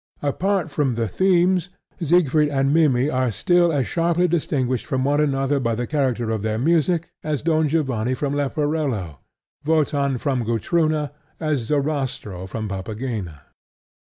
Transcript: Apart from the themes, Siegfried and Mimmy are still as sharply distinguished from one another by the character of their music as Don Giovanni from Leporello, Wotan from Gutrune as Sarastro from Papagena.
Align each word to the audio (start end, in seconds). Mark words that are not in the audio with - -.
Apart 0.23 0.71
from 0.71 0.95
the 0.95 1.07
themes, 1.07 1.69
Siegfried 2.01 2.49
and 2.49 2.73
Mimmy 2.73 3.07
are 3.07 3.29
still 3.31 3.71
as 3.71 3.85
sharply 3.85 4.27
distinguished 4.27 4.87
from 4.87 5.03
one 5.03 5.21
another 5.21 5.59
by 5.59 5.75
the 5.75 5.85
character 5.85 6.31
of 6.31 6.41
their 6.41 6.57
music 6.57 7.11
as 7.23 7.43
Don 7.43 7.67
Giovanni 7.67 8.15
from 8.15 8.33
Leporello, 8.33 9.19
Wotan 9.63 10.17
from 10.17 10.43
Gutrune 10.43 11.11
as 11.39 11.69
Sarastro 11.69 12.49
from 12.49 12.67
Papagena. 12.67 13.43